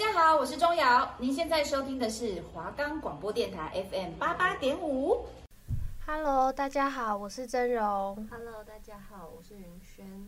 [0.00, 1.14] 大家好，我是钟瑶。
[1.18, 5.26] 您现在收听的是华冈广播电台 FM 八八点五。
[6.06, 8.26] Hello，大家好，我是真荣。
[8.30, 10.26] Hello，大家好，我是云轩。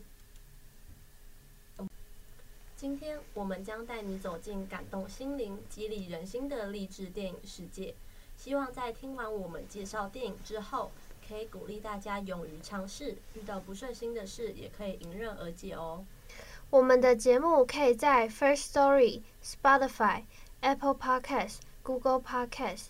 [2.76, 7.94] 今天我们将带你走进感动心灵、激励人心的励志电影世界。
[8.36, 10.90] 希望在听完我们介绍电影之后，
[11.26, 16.04] 可以鼓励大家勇于尝试，遇到不顺心的事也可以迎刃而解哦。
[16.68, 20.22] 我们的节目可以在 First Story、Spotify、
[20.60, 22.86] Apple Podcasts、Google Podcasts、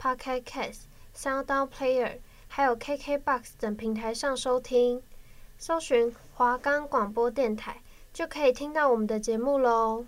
[0.00, 0.82] Pocket Casts、
[1.16, 5.02] SoundOn Player，还有 KKBox 等平台上收听。
[5.58, 7.80] 搜寻华冈广播电台，
[8.12, 10.04] 就可以听到我们的节目喽。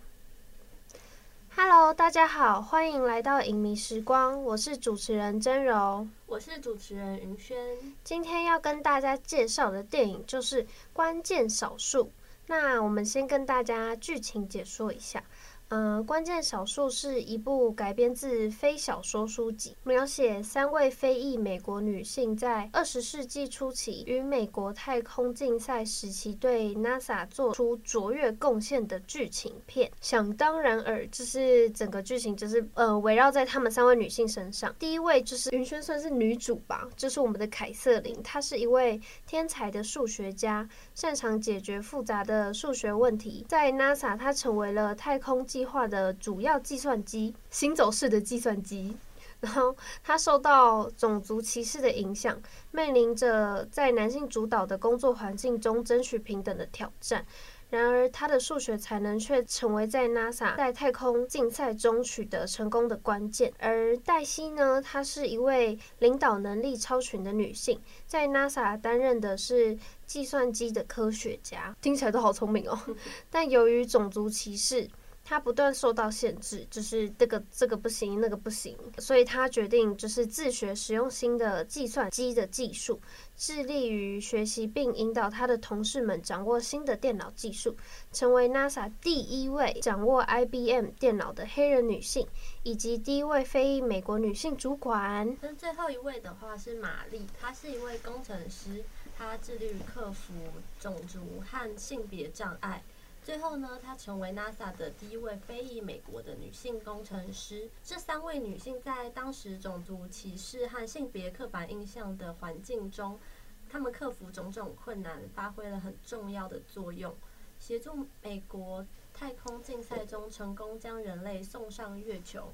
[1.56, 7.56] Hello，大家好，欢迎来到影迷时光，我是主持人真柔，我是主持人云轩。
[8.05, 12.05] 今天要跟大家介绍的电影就是《关键少数》。
[12.47, 15.25] 那我们先跟大家剧情解说一下。
[15.70, 29.91] 嗯，关键少数是一部改编自非小说书籍，描写三位非裔美国女性在二十世纪初期与美国太空竞赛时期对 NASA 做出卓越贡献的剧情片。
[30.00, 34.75] 想当然尔，就是整个剧情就是呃围绕在她们三位女性身上。
[34.78, 43.44] 第一位就是云轩算是女主吧，就是我们的凯瑟琳，她是一位天才的数学家，擅长解决复杂的数学问题。
[43.47, 48.97] 在 NASA，她成为了太空计划的主要计算机，行走式的计算机。
[49.41, 57.27] 然后他受到种族歧视的影响，面临着在男性主导的工作环境中争取平等的挑战。
[57.70, 63.53] 然而，他的数学才能却成为在 NASA 在太空竞赛中取得成功的关键。
[63.59, 72.78] 而黛西呢，她是一位领导能力超群的女性，在 NASA 担任的是计算机的科学家，听起来都好聪明哦。
[73.28, 74.89] 但由于种族歧视，
[75.29, 82.98] 他不断受到限制，就是这个这个不行，那个不行，所以他决定就是自学使用新的计算机的技术，
[83.37, 87.77] 致力于学习并引导他的同事们掌握新的电脑技术，
[88.11, 92.27] 成为 NASA 第一位掌握 IBM 电脑的黑人女性，
[92.62, 95.37] 以及第一位非裔美国女性主管。
[95.43, 98.83] 那最后一位的话是玛丽，她是一位工程师，
[99.19, 100.33] 她致力于克服
[100.81, 102.83] 种族和性别障碍。
[103.28, 107.69] 最后呢，她成为 NASA 的第一位非裔美国的女性工程师。
[107.84, 113.21] 这三位女性在当时种族歧视和性别刻板印象的环境中，
[113.69, 117.15] 她们克服种种困难，发挥了很重要的作用，
[117.61, 122.50] 协助美国太空竞赛中成功将人类送上月球。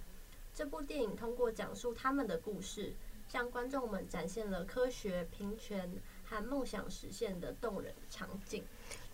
[0.53, 2.93] 这部电影通过讲述她们的故事，
[3.29, 5.89] 向观众们展现了科学、平权
[6.25, 8.65] 和梦想实现的动人场景。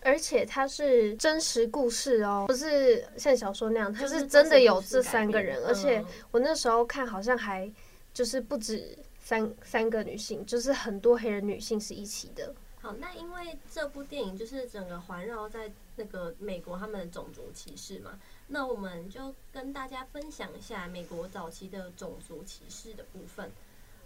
[0.03, 5.63] 而且它是真实故事哦，不是像小说那样，它是真的有这三个人。
[5.65, 7.71] 而且我那时候看好像还
[8.13, 12.53] 就是不止三三个女性，就是很多黑人女性是一起的。
[12.81, 23.51] 好，那因为这部电影就是整个环绕在那个美国他们的种族歧视嘛，那我们就跟大家分享一下美国早期的种族歧视的部分。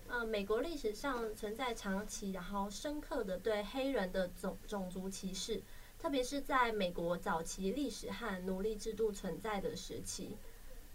[0.08, 5.62] 呃，美国历史上存在长期然后深刻的对黑人的种种族歧视。
[6.06, 10.38] 特别是在美国早期历史和奴隶制度存在的时期，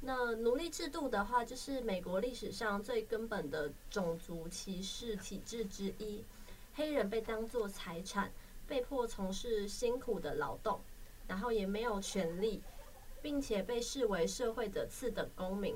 [0.02, 6.24] 那奴隶制度的话，就是美国历史上最根本的种族歧视体制之一。
[6.74, 8.30] 黑人被当作财产，
[8.68, 10.80] 被迫从事辛苦的劳动，
[11.26, 12.62] 然后也没有权利，
[13.20, 15.74] 并且被视为社会的次等公民。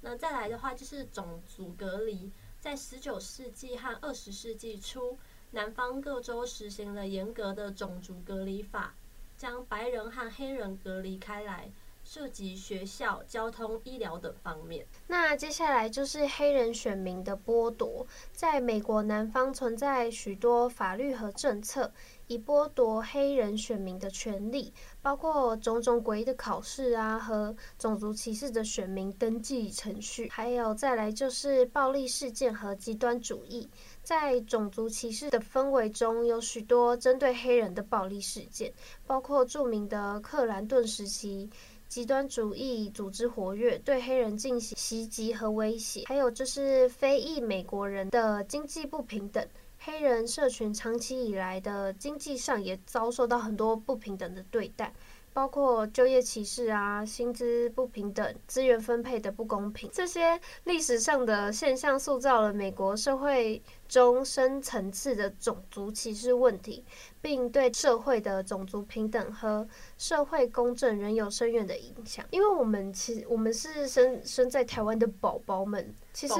[0.00, 5.16] 那再来的话，就是种族隔离，在十九世纪和二十世纪初。
[5.54, 8.94] 南方各州实行了严格的种族隔离法，
[9.36, 11.70] 将白人和黑人隔离开来，
[12.02, 14.86] 涉及学校、交通、医疗等方面。
[15.06, 21.92] 那接下来就是黑人选民的剥夺，在美国南方存在许多法律和政策，
[22.28, 33.68] 以剥夺黑人选民的权利，包括种种诡异的考试啊，和种族歧视的选民登记程序，还有再来就是暴力事件和极端主义。
[34.02, 38.72] 在种族歧视的氛围中，有许多针对黑人的暴力事件，
[39.06, 41.48] 包括著名的克兰顿时期
[41.88, 49.46] 极端主义组织活跃，对黑人进行袭击和威胁；还有就是非裔美国人的经济不平等，
[49.78, 54.92] 黑人社群长期以来的经济上也遭受到很多不平等的对待。
[55.32, 66.84] 包括就业歧视啊、薪资不平等、资源分配的不公平，这些历史上的现象塑造了美国社会中深层次的种族歧视问题，
[67.20, 72.24] 并对社会的种族平等和社会公正仍有深远的影响。
[72.30, 76.34] 因为我们其实我们是生生在台湾的宝宝们，其实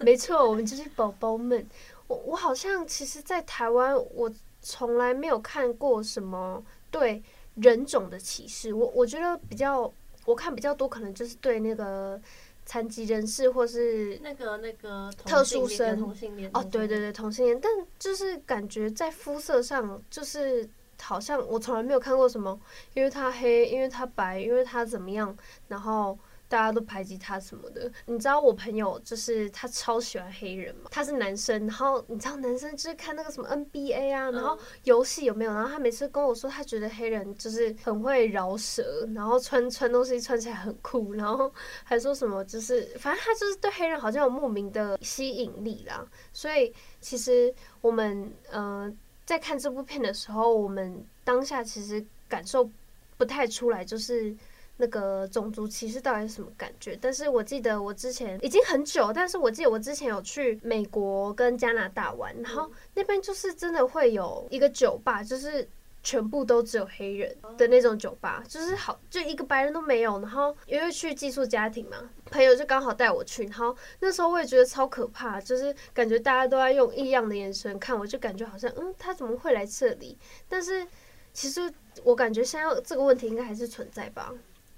[0.00, 1.66] 没错，我们就是宝宝们。
[2.06, 4.30] 我我好像其实，在台湾我。
[4.60, 7.22] 从来没有看过什么对
[7.60, 9.92] 人种的歧视，我我觉得比较
[10.24, 12.20] 我看比较多，可能就是对那个
[12.64, 20.68] 残疾人士或是那个那个特殊生同性恋哦，对对对，同性恋，但就是感觉在肤色上，就是
[21.00, 22.58] 好像我从来没有看过什么，
[22.94, 25.36] 因为他黑，因为他白，因为他怎么样，
[25.68, 26.18] 然后。
[26.48, 35.52] 大家都排挤他什么的，你知道我朋友就是他超喜欢黑人嘛，他是男生，然后你知道男生就是看那个什么 NBA 啊，然后游戏有没有？
[35.52, 41.52] 然后他每次跟我说，他觉得黑人就是很会饶舌，然后穿穿东西穿起来很酷，然后
[41.84, 46.06] 还说什么就是反正他就是对黑人好像有莫名的吸引力啦。
[46.32, 48.90] 所以其实我们呃
[49.26, 52.70] 在看这部片的时候，我们当下其实感受
[53.18, 54.34] 不太出来，就是。
[54.80, 56.96] 那个种族歧视到底是什么感觉？
[57.00, 65.68] 但是我记得我之前已经很久，但是我记得我之前有去美国跟加拿大玩，然后那边就是真的会有一个酒吧，就是
[66.00, 70.20] 全部都只有黑人的那种酒吧，就是好就一个白人都没有。
[70.20, 71.96] 然后因为去寄宿家庭嘛，
[72.30, 80.16] 朋友就刚好带我去，然后那时候我也觉得超可怕，就是感觉大家都在用异样的眼神看我，就感觉好像嗯，他怎么会来这里？
[80.48, 80.86] 但是
[81.32, 81.70] 其实
[82.04, 84.32] 我感觉现在这个问题应该还是存在吧。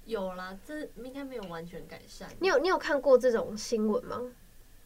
[0.05, 2.29] 有啦，这应该没有完全改善。
[2.39, 4.21] 你有你有看过这种新闻吗？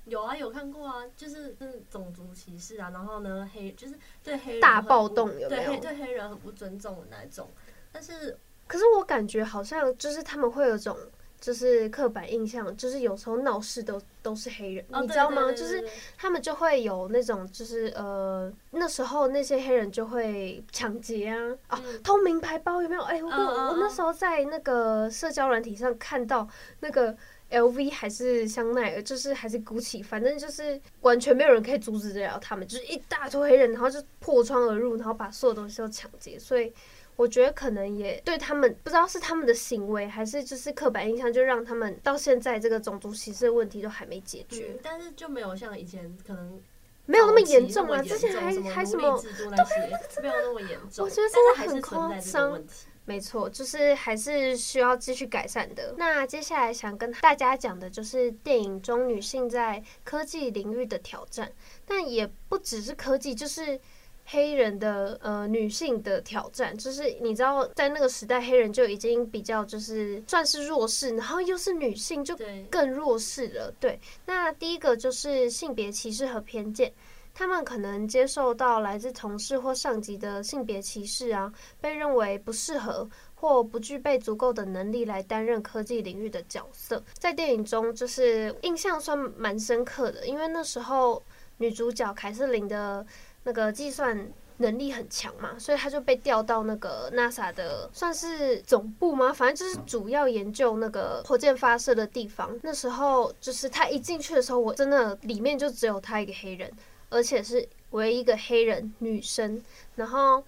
[0.06, 5.72] 有啊，有看过啊，就是是种族歧视啊，然后呢，黑就是对黑人大暴动有没有？
[5.72, 7.50] 对对黑人很不尊重的那种。
[7.92, 10.98] 但是，可是我感觉好像就是他们会有种。
[11.46, 15.52] 就是刻板印象，就是有时候闹事都都是黑人，哦、你知道吗？
[15.52, 15.88] 就是
[16.18, 23.02] 他们就会有那种，就是呃，那时候那些黑人就会抢劫啊，嗯、啊，偷名牌包有没有？
[23.04, 26.48] 哎、欸，我、哦、我那时候在那个社交软体上看到
[26.80, 27.16] 那个
[27.52, 36.74] LV 还是香奈儿，就是还是 Gucci，反正就是完全没有人可以阻止得了他们，就是一大堆黑人，然后就破窗而入，然后把所有东西都抢劫，所以。
[37.18, 44.68] 我觉得可能也对他们，不知道是他们的行为，还是就是刻板印象，就让他们到现在这个种族歧视的问题都还没解决。
[44.74, 46.62] 嗯，但是就没有像以前可能
[47.06, 51.06] 没有那么严重啊，之前还还什么对，没有那么严重。
[51.06, 52.62] 我觉得真的很夸张。
[53.06, 55.94] 没错，就是还是需要继续改善的。
[55.98, 61.50] 那接下来想跟大家讲的就是电影中女性在科技领域的挑战，
[61.86, 63.80] 但也不只是科技，就是。
[64.28, 72.36] 黑人的呃女性的挑战，就是你知道，在那个时代，黑人就已经比较就是算是弱势，然后又是女性，就
[72.72, 73.72] 更弱势了。
[73.80, 76.92] 对，那第一个就是性别歧视和偏见，
[77.36, 87.02] 他们可能接受到来自同事或上级的性别歧视啊，被认为不适合或不具备足够的能力来担任科技领域的角色。
[87.14, 91.22] 在电影中，就是印象算蛮深刻的，因为那时候
[91.58, 93.06] 女主角凯瑟琳的。
[93.46, 94.28] 那个计算
[94.58, 99.32] 能力很强嘛，所以他就被调到那个 NASA 的算是总部吗？
[99.32, 102.58] 反正就是主要研究那个火箭发射的地方。
[102.64, 106.72] 那时候就是他一进去的时候，我真的里面就只有他一个黑人，
[107.10, 109.62] 而且是唯一一个黑人女生。
[109.96, 110.42] 然后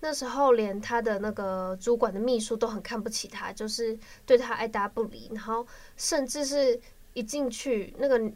[0.00, 5.28] 那时候连他的那个主管的秘书都很看不起他，就是对他爱答不理。
[5.34, 5.66] 然后
[5.96, 6.80] 甚至是
[7.12, 8.32] 一进去那个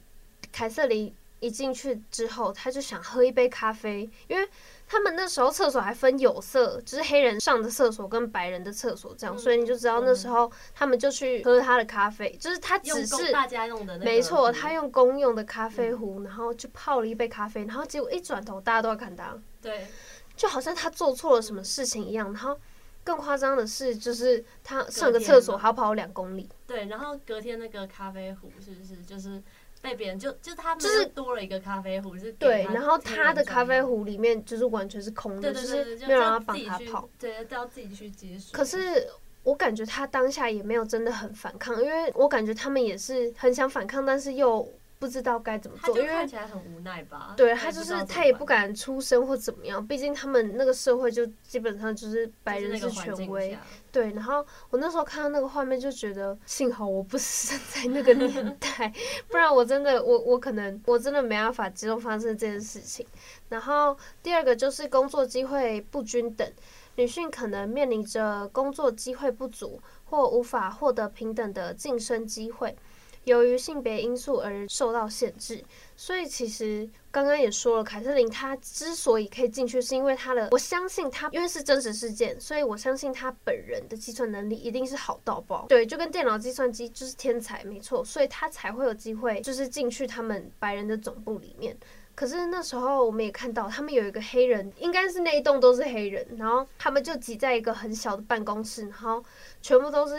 [0.50, 1.14] 凯瑟琳。
[1.42, 4.48] 一进去之后，他就想喝一杯咖啡，因为
[4.86, 19.88] 他们那时候厕所还分有色，就是黑人上的厕所跟白人的厕所这样，所以你就知道那时候他们就去喝他的咖啡，就是他只是大家用的那个，没错，他用公用的咖啡壶，然后就泡了一杯咖啡，然后结果一转头，大家都要看他，对，
[20.36, 22.32] 就好像他做错了什么事情一样。
[22.32, 22.56] 然后
[23.02, 29.42] 更夸张的是，就是他上个厕所还要跑两公里，对，然后隔天那个咖啡壶是不是就是？
[29.82, 38.52] 被别人就就他们就是多了一个咖啡壶，是对，然后他的咖啡壶里面就是完全是空的，就是没有让他帮他泡，对，都要自己去接水。
[38.52, 39.06] 可是
[39.42, 44.66] 我感觉他当下也没有真的很反抗，因为我感觉他们也是很想反抗，但是又。
[45.02, 47.34] 不知道该怎么做，因为看起来很无奈吧？
[47.36, 53.58] 对，他就是他也不敢出声或怎么样，毕竟他们那个社会就基本上就是白人是权威。
[53.92, 58.90] 对，然后我那时候看到那个画面就觉得，幸好我不是生 在那个年 代，
[59.28, 63.06] 不然我真的我我可能我真的没办法接受发生这件事情。
[63.50, 66.50] 然后第二个就是工作机会不均等。
[66.96, 72.76] 女性可能面临着工作机会不足或无法获得平等的晋升机会。
[73.24, 75.64] 由于性别因素而受到限制，
[75.96, 85.66] 所以其实刚刚也说了，凯瑟琳她之所以可以进去，是因为她的，我相信她因为是真实事件，所以我相信她本人的计算能力一定是好到爆。
[85.68, 91.76] 对，就跟电脑计算机就是天才，没错，所以她才会有机会就是进去他们白人的总部里面。
[92.14, 99.22] 可是那时候我们也看到，他们有一个黑人，应该是那一栋都是黑人，然后他们就挤在一个很小的办公室，然后
[99.60, 100.14] 全部都是。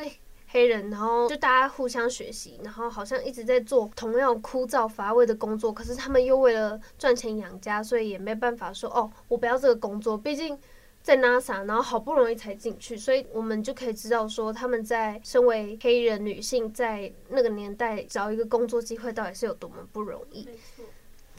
[0.54, 10.16] 黑人，然后就大家互相学习，然后好像一直在做同样枯燥乏味的工作，可是他们又为了赚钱养家，所以也没办法说哦，我不要这个工作。
[10.16, 10.56] 毕竟
[11.02, 20.48] 在 NASA，然后好不容易才进去，所以我们就可以知道说他们在身为黑人女性在那个年代找一个工作机会到底是有多么不容易。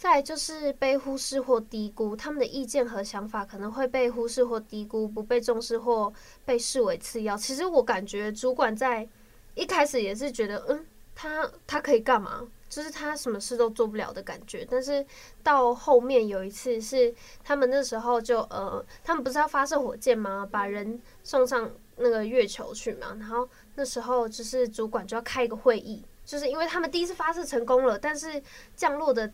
[0.04, 6.12] 再就是被忽视或低估，他们的意见和想法可能会被忽视或低估，不被重视或
[6.44, 7.34] 被视为次要。
[7.34, 9.08] 其实我感觉主管在
[9.54, 10.84] 一开始也是觉得，嗯，
[11.14, 12.46] 他他可以干嘛？
[12.68, 14.66] 就是他什么事都做不了的感觉。
[14.70, 15.02] 但是
[15.42, 20.46] 到后面有一次是他们那时候就呃，他们不是要发射火箭吗？
[20.52, 23.16] 把人送上那个月球去嘛。
[23.18, 28.42] 然后那时候就是主管就要开一个会议，就是因为他们第一次发射成功了，但是
[28.76, 29.32] 降落的。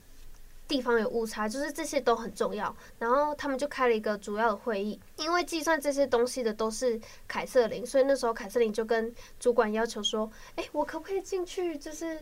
[0.70, 2.74] 地方有误差，就是这些都很重要。
[2.96, 11.76] 然后他们就开了一个主要的会议，因为计算这些东西的都是凯瑟琳，所以那时候凯瑟琳就跟主管要求说：“哎，我可不可以进去？
[11.76, 12.18] 就是。”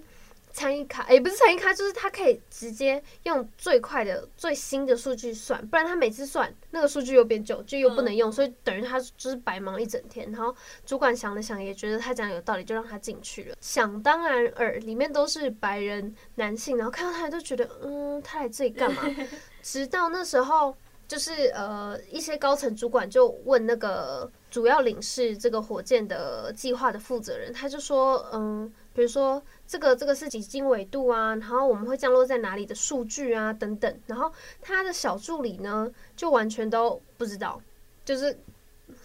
[0.53, 10.31] 参与卡，也不是参与卡，就是他可以直接用最快的最新的数据算，不然他每次算那个数据又变旧，就又不能用，所以等于他就是白忙一整天。
[10.33, 13.57] 然后主管想了想，也觉得他讲有道理，就让他进去了。
[13.61, 19.03] 想当然尔，里面都是白人男性，然后看到他就觉得，嗯，他来这里干嘛？
[19.63, 20.75] 直到那时候，
[21.07, 29.41] 就是呃一些高层主管就问那个主要领事这个火箭的计划的负责人，他就说，嗯，比如说。
[29.71, 37.61] 这个这个是几经纬度啊，然后我们会降落在哪里的数据啊等等，然后他的小助理呢就完全都不知道，
[38.03, 38.35] 就是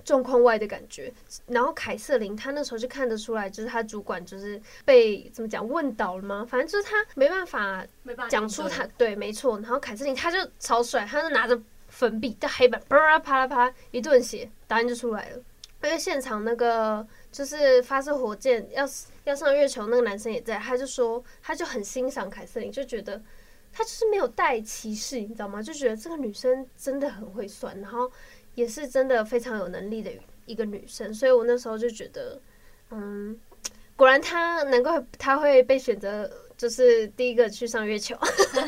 [0.05, 1.13] 状况外的感觉。
[1.47, 6.47] 然后凯瑟琳她那时候就看得出来，就是他主管就是被怎么讲问倒了吗？
[6.49, 7.85] 反正就是他没办法
[8.29, 9.59] 讲出他对，没错。
[9.59, 15.39] 然后凯瑟琳他就超帅，他就拿着粉笔在黑板啪啦啪啦啪啦一顿写，答案就出来了。
[15.83, 18.87] 因为现场那个就是发射火箭要。
[19.25, 23.23] 要上月球，那个男生也在，他就说，他就很欣赏凯瑟琳，就觉得
[23.71, 25.61] 他就是没有带歧视，你知道吗？
[25.61, 28.11] 就觉得这个女生真的很会算，然后
[28.53, 30.11] 也是真的非常有能力的
[30.45, 32.37] 一个女生，所以我那时候就觉得，
[32.89, 33.39] 嗯，
[33.95, 36.29] 果然她难怪她会被选择。
[36.57, 38.15] 就是第一个去上月球，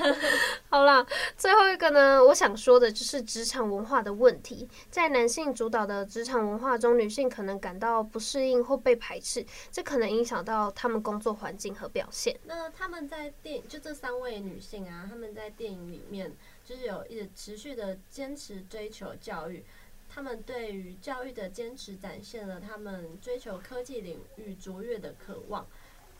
[0.70, 1.06] 好啦，
[1.38, 4.68] 最后一个呢，我想说的就是职场文化的问题。
[4.89, 12.38] 在男性主导的职场文化中，女性可能感到不适应或被排斥，这可能影响到他们工作环境和表现。
[12.44, 19.63] 那他们在电影，就这三位女性啊，他们在电影里面就是有一直持续的坚持追求教育，
[20.10, 25.65] 他们对于教育的坚持展现了他们追求科技领域卓越的渴望。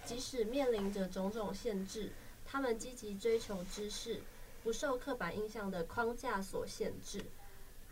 [0.06, 2.12] 即使面临着种种限制，
[2.46, 4.22] 他们积极追求知识，
[4.64, 7.26] 不受刻板印象的框架所限制。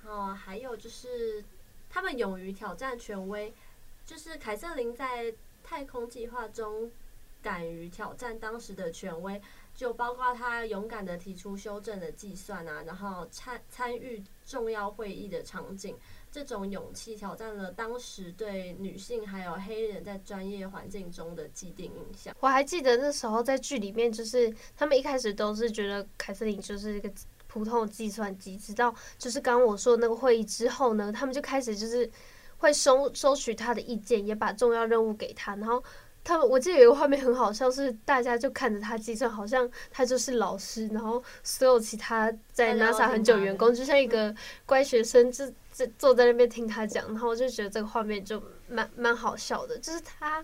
[0.05, 1.43] 哦，还有就是
[1.89, 3.53] 他们勇于挑战权威，
[4.05, 6.91] 就是凯瑟琳在太空计划中
[7.41, 9.41] 敢于挑战当时的权威，
[9.73, 15.97] 就包括他勇敢地提出修正的计算啊，然后参参与重要会议的场景。
[16.33, 22.35] 这种勇气挑战了当时对女性还有黑人在专业环境中的既定印象。
[22.39, 27.07] 我还记得那时候在剧里面，就是他们一开始都是觉得凯瑟琳就是一个
[27.45, 32.09] 普通的计算机，直到就是刚我说的那个会议之后呢，他们就开始就是
[32.57, 35.83] 会收收取他的意见，也把重要任务给他，然后。
[36.23, 44.33] 他们我记得有一个画面很好笑，是大家就看着他计算，好像他就是老师，然后所有其他在 NASA 很久员工就像一个
[44.65, 50.43] 乖学生，就就坐在那边听他讲，然后我就觉得这个画面就蛮蛮好笑的，就是他。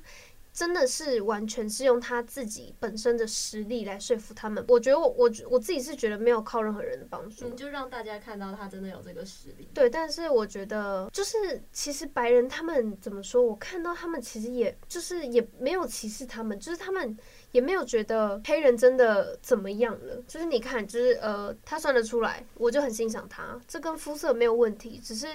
[0.51, 4.63] 真的是完全是用他自己本身的实力来说服他们。
[4.68, 9.70] 我觉得我我我自己是觉得没有靠任何人的帮助，你就让大家看到他真的有这个实力。
[9.74, 13.41] 对，但是我觉得就是其实白人他们怎么说？
[13.41, 17.18] 我看到他们其实也就是也没有歧视他们，就是他们
[17.51, 20.22] 也没有觉得黑人真的怎么样了。
[20.27, 23.60] 就是你看，就是呃，他算得出来，我就很欣赏他。
[23.68, 25.27] 这跟肤色没有问题，只是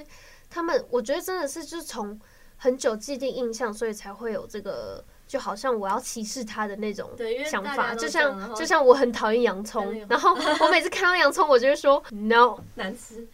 [0.51, 2.19] 他们我觉得真的是就是从
[2.57, 5.05] 很久既定印象，所以才会有这个。
[5.27, 7.11] 就好像我要歧视他的那种
[7.47, 13.27] 想法，就像就像我很讨厌洋葱，然后我每次看到洋葱，我就会说 no 难吃。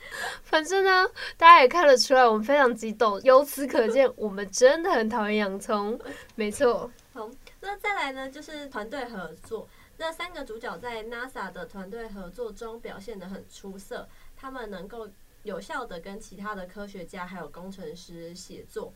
[0.44, 1.04] 反正呢，
[1.36, 3.20] 大家也看得出来，我们非常激动。
[3.22, 5.98] 由此可见，我们真的很讨厌洋葱。
[6.36, 6.88] 没错。
[7.12, 7.28] 好，
[7.60, 9.68] 那再来呢，就是团队合作。
[9.98, 15.08] 那三个主角在 NASA 的团队合作中表现得很出色，他们能够
[15.42, 18.92] 有效的跟其他的科学家还有工程师协作，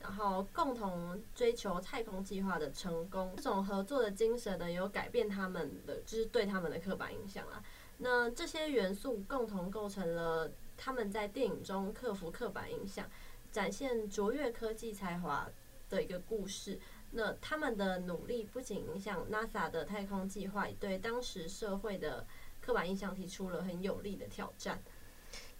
[0.00, 3.32] 然后共同追求太空计划的成功。
[3.36, 7.62] 这种合作的精神呢，有改变他们的，就是对他们的刻板印象啊。
[7.98, 13.10] 那这些元素共同构成了他们在电影中克服刻板印象，
[13.50, 15.50] 展现卓越科技才华
[15.90, 16.78] 的一个故事。
[17.10, 22.24] 那他们的努力不仅影响 NASA 的太空计划，也对当时社会的
[22.60, 24.80] 刻板印象提出了很有力的挑战。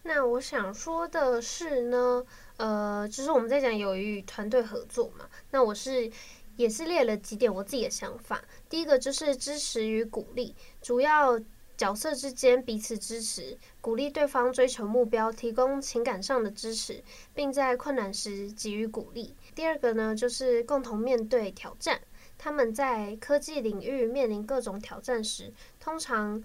[0.03, 2.25] 那我想说的是呢，
[2.57, 5.29] 呃，就是我们在讲友谊与团队合作嘛。
[5.51, 6.11] 那我是
[6.57, 8.43] 也是列了几点我自己的想法。
[8.69, 11.41] 第一个就是支持与鼓励，主要。
[11.79, 19.37] 角色之间彼此支持，鼓励对方追求目标，提供情感上的支持，并在困难时给予鼓励。
[19.55, 22.01] 第二个呢，就是共同面对挑战。
[22.37, 26.43] 他们在科技领域面临各种挑战时，通常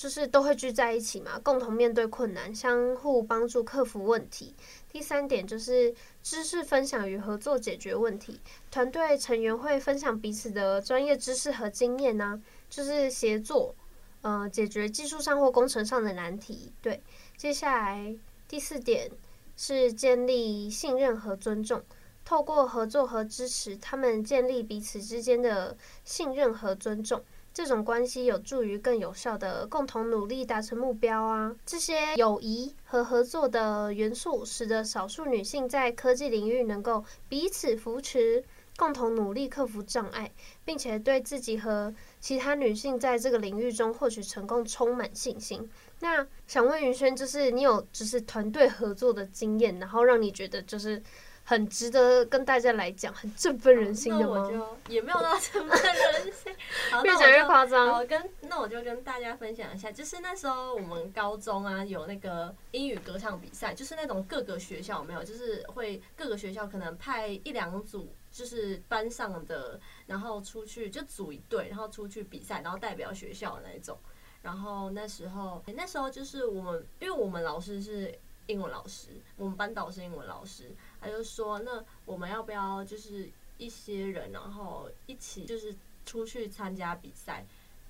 [0.00, 4.54] 就是都会聚在一起嘛，共同面对困难，相互帮助克服问题。
[4.90, 8.40] 第三点就是知识分享与合作解决问题。
[8.70, 13.74] 团队成员会分享彼此的专业知识和经验呢、就是协作。
[14.22, 16.72] 呃，解决技术上或工程上的难题。
[16.80, 17.02] 对，
[17.36, 18.16] 接下来
[18.48, 19.10] 第四点
[19.54, 21.82] 是建立信任和尊重，
[22.24, 27.22] 透过合作和支持，他们建立彼此之间的信任和尊重。
[27.52, 31.54] 这种关系有助于更有效的共同努力达成目标啊。
[31.66, 38.44] 这些友谊和合作的元素，使得少数女性在科技领域能够彼此扶持。
[38.76, 40.32] 共同努力克服障碍，
[40.64, 45.68] 并且对自己和其他女性在这个领域中获取成功充满信心。
[45.98, 51.02] 那想问云轩，就是你有就是团队合作的经验，然后让你觉得就是
[51.44, 54.34] 很值得跟大家来讲，很振奋人心的吗？
[54.34, 56.54] 那我就也没有到振奋人心，
[57.04, 57.98] 越讲越夸张。
[57.98, 68.12] 我跟那我就跟大家分享一下，就是那时候我们高中啊有那个英语歌唱比赛，就是那种各个学校没有，就是会各个学校可能派一两组。
[68.32, 73.98] 就是班上的，然后出去就组一队，然后出去比赛，然后代表学校的那一种。
[74.40, 87.44] 然后那时候，那时候就是我们，因为我们老师是英文老师，我们班导是英文老师，他就说，那我们要不要就是一些人，然后一起就是出去参加比赛？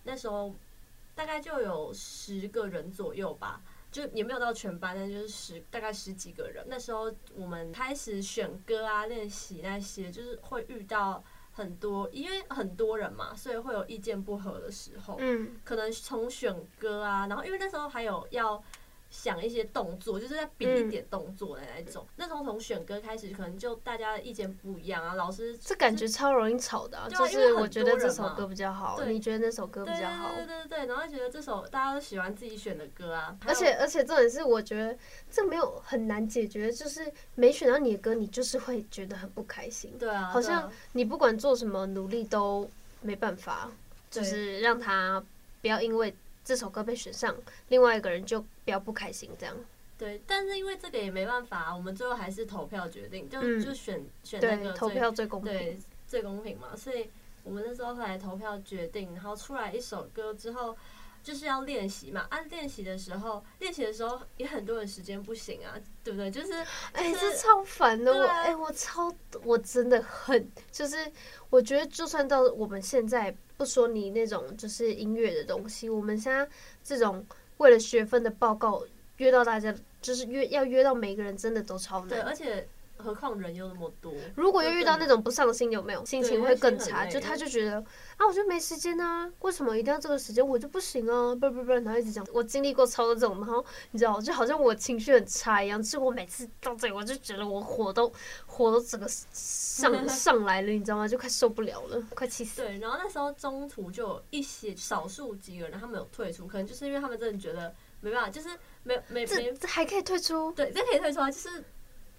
[0.04, 0.54] 那时候
[1.14, 3.60] 大概就有十个人左右吧。
[3.92, 6.64] 就也没有到全班，但就是十大概十几个人。
[6.68, 11.20] 那时候我们开始选歌啊、练习那些，就是会遇到
[11.54, 15.16] 很多，因为很多人嘛，所以会有意见不合的时候。
[15.18, 18.62] 嗯，可能从选歌啊，然后因为那时候还有要。
[19.10, 22.04] 想一些动作，就是在比一点动作的那种。
[22.06, 25.14] 嗯、那从从选歌开始，可能就大家的意见不一样啊。
[25.14, 30.32] 老师这感觉超容易吵的、啊，就是我觉得这首歌比较好，你觉得那首歌比较好？
[30.36, 33.36] 对对对对，然后觉得这首大家都喜欢自己选的歌啊。
[33.44, 34.96] 而且而且重点是，我觉得
[35.30, 39.92] 这没有很难解决，就是没选到你的歌，你就是会觉得很不开心。
[39.98, 42.70] 对啊，好像你不管做什么努力都
[43.00, 43.70] 没办法，
[44.08, 45.22] 就是让他
[45.60, 46.14] 不要因为。
[46.50, 47.32] 这首歌被选上，
[47.68, 49.56] 另外一个人就比较不开心，这样。
[49.96, 56.74] 对，但是因为这个也没办法，我们最后还是投票决定，就、嗯、就选选那个投票最公平，对，最公平嘛。
[56.74, 57.08] 所以
[57.44, 60.76] 我们那时候后来投票决定，然后出来一首歌之后，
[61.22, 62.26] 就是要练习嘛。
[62.30, 66.30] 按练习的时候，练习的时候也很多人时间不行啊，对不对？
[66.30, 66.52] 就是，
[66.92, 69.12] 哎、就是，这超烦的，我哎、欸，我超，
[69.44, 71.10] 我真的很，就是
[71.50, 73.36] 我觉得，就算到我们现在。
[73.56, 76.48] 不说你那种就是音乐的东西，我们现在
[76.82, 77.22] 这种
[77.58, 78.82] 为了学分的报告
[79.18, 82.08] 约到大家，就是约要约到每个人，真的都超难。
[82.08, 82.66] 对，而且。
[83.00, 87.06] 何况人又那么多，如果又遇到那种不上心，有没有心情会更差？
[87.06, 87.76] 就他就觉得
[88.16, 90.46] 啊，我就没时间啊，为什么一定要这个时间？
[90.46, 92.26] 我就不行啊，不不不，然后一直讲。
[92.32, 95.82] 我经历过超多这种，然后你知道，就好像我情绪很差一样。
[95.82, 98.12] 就是我每次到这里，我就觉得我火都
[98.46, 101.08] 火都整个上 上来了，你知道吗？
[101.08, 102.62] 就快受不了了，快气死。
[102.62, 108.48] 对，然后那时候中途就有一些少数几个人，他们有退出，可能就是因为他们真的觉得没办法，就是
[108.82, 110.52] 没没没这这还可以退出？
[110.52, 111.64] 对，这可以退出啊，就是。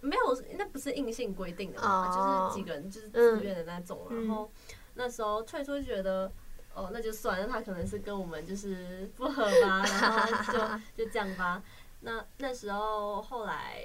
[0.02, 4.08] 没有，那不是硬性规定的嘛，oh, 就是几个人就是自愿的那种。
[4.10, 4.52] 嗯、然后
[4.96, 6.32] 那时候退出觉得，
[6.74, 10.54] 哦，那就算了，他可能是跟我们就是不合吧， 然后
[10.98, 11.62] 就就这样吧。
[12.02, 13.84] 那那时候后来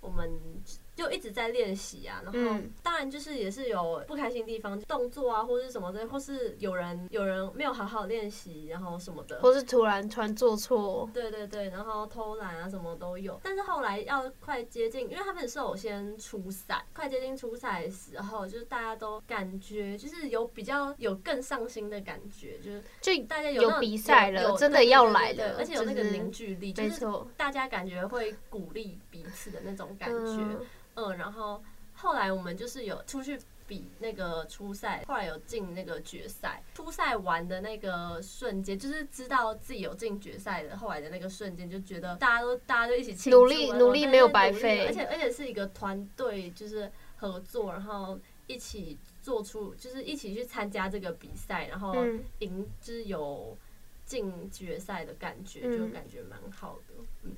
[0.00, 0.30] 我们
[0.94, 13.40] 就一直在练习啊，然后当然就是也是有不开心的地方，动作啊或是什么的，或是有人有人没有好好练习，然后什么的，或是突然突然做错，对对对，然后偷懒啊什么都有。
[13.42, 30.58] 但是后来要快接近，因为他们是有先初赛，快接近初赛的时候，就是大家都感觉就是有比较有更上心的感觉，就是就大家有有比赛了，真的要来的，而且有那个凝聚力，就是大家感觉会鼓励彼此的那种感觉。
[30.94, 31.62] 嗯，然后
[31.94, 36.62] 后来我们就是有出去比那个初赛，后来有进那个决赛。
[36.74, 51.94] 初赛完的那个瞬间，就是知道自己有进决赛的，后来的那个瞬间，就觉得大家都大家都一起庆祝，努力努力没有白费，而且而且是一个团队，就是合作，然后一起做出，就是一起去参加这个比赛，然后
[52.40, 53.56] 赢，就是有
[54.04, 57.34] 进决赛的感觉，就感觉蛮好的，嗯。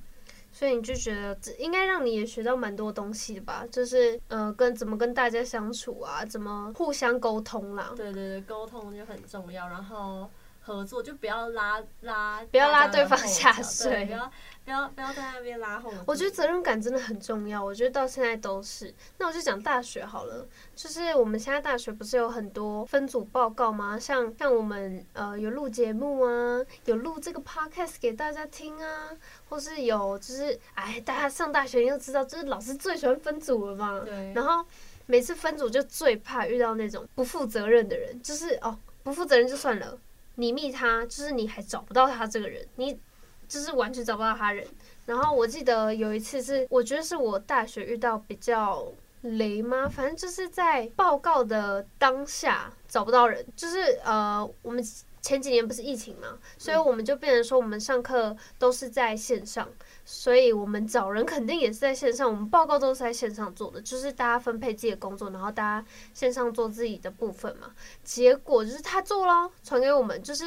[0.57, 3.65] 所以你就觉得应该让你也学到蛮多东西的吧？
[3.69, 7.91] 就是呃，跟怎么跟大家相处啊，怎么互相沟通啦。
[7.97, 9.67] 对对对，沟通就很重要。
[9.67, 10.29] 然后。
[10.65, 14.31] 合作就不要拉拉，不要拉对方下水，不要
[14.65, 15.93] 不要不要在那边拉后。
[16.07, 18.91] 我觉得责任感真的很重要，我觉得到现在都是。
[19.19, 23.99] 那我就讲大学好了，就是我们现在大学不是有很多分组报告吗？
[23.99, 29.11] 像像我们呃有录节目啊，有录这个 podcast 给大家听啊，
[29.49, 33.99] 或是有就是哎，大家上大学又知道，就是老师最喜欢分组了嘛。
[33.99, 34.33] 对。
[34.33, 34.65] 然后
[35.05, 39.95] 每次分组就最怕遇到那种不负责任的人，就是哦不负责任就算了。
[40.35, 42.99] 你密他，就是你还找不到他这个人，你
[43.47, 44.67] 就是完全找不到他人。
[45.05, 49.89] 然后我记得有一次是，我觉得是我大学遇到比较雷吗？
[49.89, 54.83] 反正就是在报告的当下找不到人，就是呃我们。
[55.21, 59.67] 前几年不是疫情嘛，所以我们就变成说，我们上课都是在线上，
[60.05, 67.71] 所以我们找人肯定也是在线上，我们报告都是在线上做的，就是大家分配自己的工作，然后大家线上做自己的部分嘛。
[68.03, 70.45] 结果就是他做了，传给我们，就是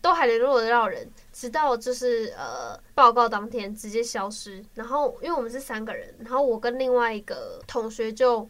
[0.00, 4.64] 都还联络得到人，直到就是呃报告当天直接消失。
[4.74, 8.48] 然后因为我们是三个人，然后我跟另外一个同学就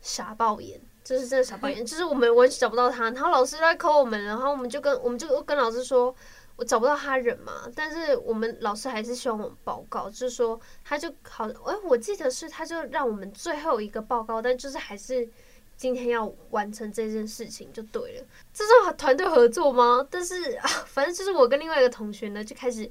[0.00, 0.80] 傻爆眼。
[1.04, 6.14] 就是真的傻爆眼，就是我们完全找不到他，然后老师在扣我们，然后我们就跟我们就跟老师说，
[6.56, 15.28] 我找不到他人嘛，但是我们老师还是希望我们报告，就是说他就好，哎，我记得是他就让我们最后一个报告，但就是还是
[15.76, 20.06] 今天要完成这件事情就对了，这是团队合作吗？
[20.10, 22.90] 但是啊，反正就是我跟另外一个同学呢就开始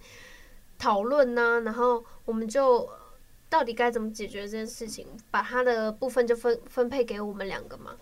[0.77, 2.89] 讨论呢，然后我们就。
[3.49, 5.05] 到底该怎么解决这件事情？
[5.29, 7.95] 把他的部分就分分配给我们两个嘛。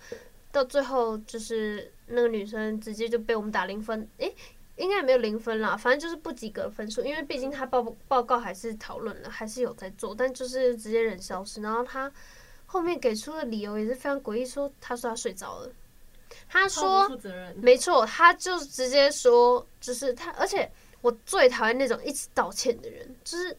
[0.49, 4.33] 到最后就是那个女生直接就被我们打零分，诶，
[4.77, 7.01] 应该也没有零分啦，反正就是不及格分数。
[7.03, 11.61] 因为毕竟他报报告还是讨论了，还是有在做，但就是直接人消失。
[11.61, 12.11] 然后他
[12.65, 15.71] 后面给出的理由也是非常诡异，说他说他睡着了。
[16.47, 17.09] 他说
[17.55, 20.69] 没错，他就直接说就是他，而且
[21.01, 23.57] 我最讨厌那种一直道歉的人，就是。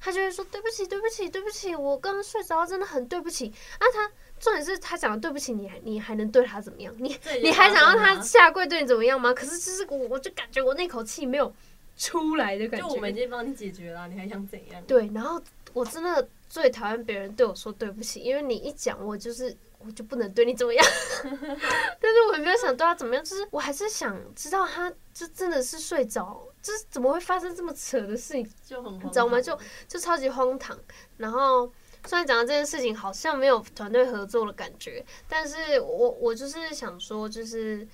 [0.00, 3.50] 他就会说对不起，对不起，对不起，我刚刚睡着，真的很对不起。
[3.78, 4.12] 啊，他
[4.44, 6.94] 重点是他讲的对不起，你还你还能对他怎么样？
[6.98, 9.32] 你你还想让他下跪对你怎么样吗？
[9.32, 11.50] 可是就是我我就感觉我那口气没有
[11.96, 12.86] 出来的感觉。
[12.86, 14.82] 就我们已经帮你解决了，你还想怎样？
[14.86, 15.40] 对，然后
[15.72, 20.84] 我真的最讨厌别人对我说对不起，因为你一讲我就是我就不能对你怎么样。
[21.24, 26.46] 但是我也没有想对他怎么样，就是我还是想知道他就真的是睡着。
[26.60, 28.50] 就是怎么会发生这么扯的事情？
[28.66, 29.40] 就很你知道吗？
[29.40, 30.78] 就就超级荒唐。
[31.18, 31.70] 然后
[32.06, 37.86] 虽然讲到这件事情，好像没有团队合作的感觉，但是我我就是想说，就是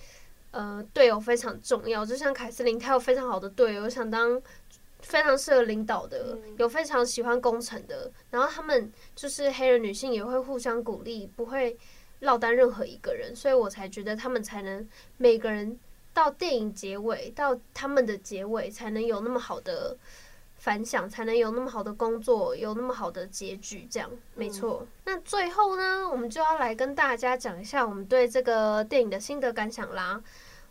[0.51, 2.05] 呃，队友非常重要。
[2.05, 4.41] 就像凯瑟琳，她有非常好的队友，想当
[5.01, 8.11] 非常适合领导的，有非常喜欢工程的。
[8.31, 11.77] 然后他们就是黑人女性，也会互相鼓励，不会
[12.21, 13.35] 落单任何一个人。
[13.35, 15.79] 所以我才觉得他们才能每个人。
[16.13, 19.97] 到电影结尾，到他们的结尾，才能有那么好的
[20.61, 23.89] 反响，才能有那么好的工作，有那么好的结局。
[23.91, 24.87] 这样，没错。
[25.07, 30.23] 那最后呢，我们就要来跟大家讲一下我们对这个电影的心得感想啦。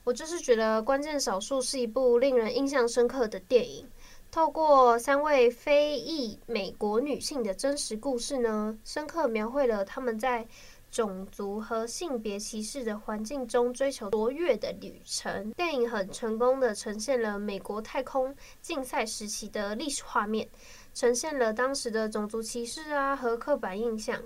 [0.04, 3.90] 我就是觉得《关键少数》是一部令人印象深刻的电影，
[4.30, 10.48] 透过三位非裔美国女性的真实故事呢，深刻描绘了她们在。
[10.92, 15.52] 种族和性别歧视的环境中追求卓越的旅程。
[15.52, 20.50] 电影很成功的呈现了美国太空竞赛时期的历史画面，
[20.94, 24.22] 呈现了当时的种族歧视啊和刻板印象。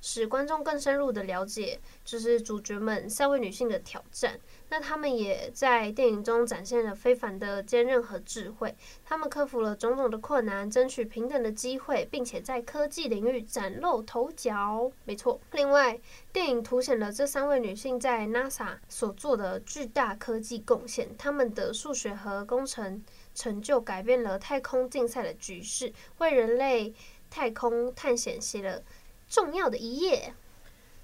[0.00, 4.38] 使观众更深入的了解，就是主角们三位女性的挑战。
[4.68, 8.74] 那他们也在电影中展现了非凡的坚韧和智慧。
[9.04, 14.90] 他们克服了种种的困难，争取平等的机会，并且在科技领域崭露头角。
[15.04, 15.40] 没错。
[15.52, 16.00] 另外，
[16.32, 21.16] 电影凸显了这三位女性在 NASA 所做的巨大科技贡献。
[21.16, 23.04] 他们的数学和工程
[23.34, 26.92] 成就改变了太空竞赛的局势，为人类
[27.30, 28.82] 太空探险写了
[29.28, 30.34] 重要的一页。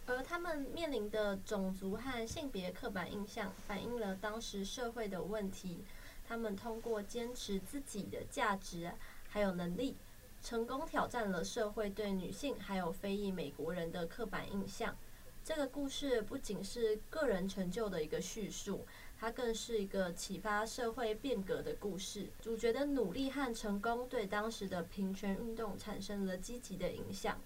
[0.06, 5.85] 而他们面临的种族和性别刻板印象，反映了当时社会的问题。
[6.26, 8.92] 他们通过坚持自己的价值，
[9.28, 9.96] 还有能力，
[10.42, 14.96] 成功挑战了社会对女性还有非裔美国人的刻板印象。
[15.44, 18.87] 这个故事不仅是个人成就的一个叙述，
[19.18, 22.28] 它更是一个启发社会变革的故事。
[22.40, 27.40] 主角的努力和成功，对当时的平权运动产生了积极的影响。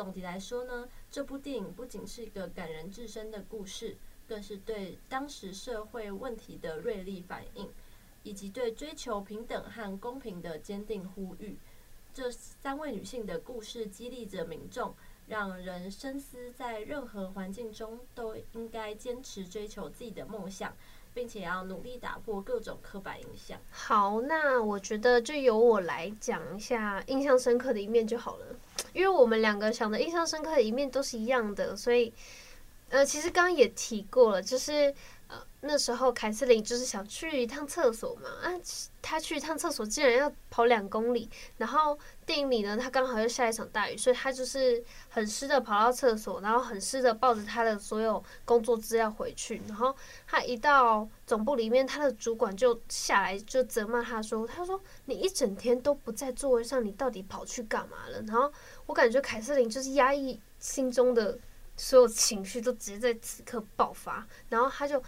[0.00, 7.68] 总体来说呢，这部电影不仅是一个感人至深的故事，更是对当时社会问题的锐利反应，
[8.22, 11.58] 以及对追求平等和公平的坚定呼吁。
[12.14, 14.94] 这三位女性的故事激励着民众，
[15.26, 20.74] 让人深思，在任何环境中都应该坚持追求自己的梦想。
[21.12, 23.58] 并且要努力打破各种刻板印象。
[23.72, 28.46] 好，那我觉得就由我来讲一下印象深刻的一面就好了，
[28.92, 32.12] 因为我们两个想的印象深刻的一面都是一样的，所以，
[32.88, 34.94] 呃，其实刚刚也提过了，就是。
[35.32, 38.50] 呃，那时候凯瑟琳就是想去一趟厕所嘛，啊，
[39.00, 49.94] 她去一趟厕所竟然要跑两公里，然后电影里呢，她刚好又下一场大雨，所以她就是很湿的跑到厕所，然后很湿的抱着她的所有工作资料回去，然后
[50.26, 58.52] 她一到总部里面，她的主管就下来就责骂她说：“她说你一整天都不在座位上，你到底跑去干嘛了？”然后
[58.90, 61.38] 我感觉凯瑟琳就是压抑心中的。
[61.76, 65.02] 所有情绪都直接在此刻爆发，然后他就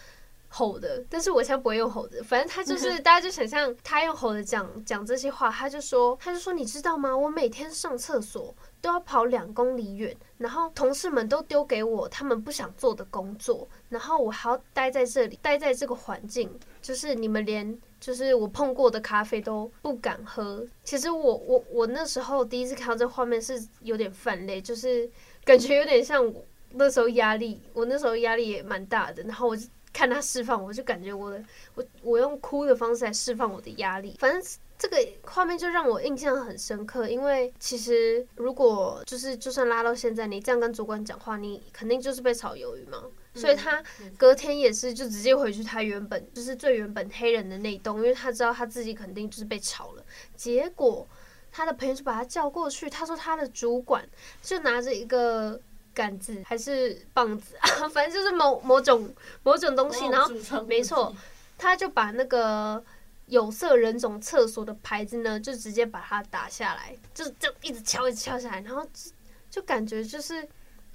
[0.49, 7.14] 吼的，但是我现在不会用吼的，反正他就是 大家就想象他用吼的讲讲这些话，他就说他就说你知道吗？
[7.14, 20.66] 我每天上厕所都要跑两公里远，然后同事们都丢给我他们不想做的工作，然后我还要待在这里，待在这个环境，就是你们连就是我碰过的咖啡都不敢喝。
[20.84, 25.08] 其实我我我那时候第一次看到这画面是有点泛泪，就是
[25.44, 26.44] 感觉有点像我。
[26.74, 34.16] 那时候压力，我那时候压力也蛮大的，然后我就看他释放，我就感觉我的，我我用哭的方式来释放我的压力。
[34.18, 34.42] 反正
[34.78, 43.04] 这个画面就让我印象很深刻，因为其实如果就是就算拉到现在，你这样跟主管讲话，你肯定就是被炒鱿鱼嘛。
[43.35, 43.83] 所以他
[44.16, 50.05] 隔天也是就直接回去他原本就是最原本黑人的那一栋，因为他知道他自己肯定就是被炒了。
[50.37, 51.07] 结果
[51.51, 54.09] 他的朋友就把他叫过去，他说他的主管
[54.42, 55.61] 就拿着一个。
[55.95, 61.14] 杆子还是棒子啊， 反正就是某某种某种东西，然后没错，
[61.59, 62.83] 他就把那个
[63.27, 69.11] 有色人种厕所的牌子呢，就直接把它打下来，就就一直敲一直敲下来，然后就
[69.51, 70.49] 就感觉就是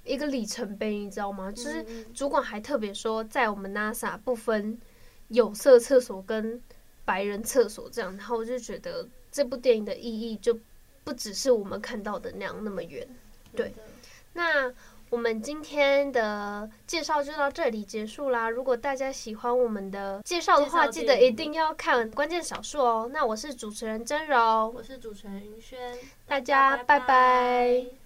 [0.08, 1.52] 一个里程碑，你知道吗？
[1.52, 4.78] 就是主管还特别说，在我们 NASA 不分
[5.28, 6.60] 有色厕所跟
[7.04, 10.58] 白人厕所这样，然后我就觉得这部电影的意义就
[11.04, 13.06] 不只是我们看到的那样那么远，
[13.54, 13.72] 对。
[14.34, 14.72] 那
[15.10, 18.50] 我们今天的介绍就到这里结束啦。
[18.50, 23.10] 如果大家喜欢我们的介绍的话，记得一定要看关键少数哦。
[23.10, 27.00] 那我是主持人真柔，我是主持人云轩，大家拜拜。
[27.00, 27.97] 拜拜。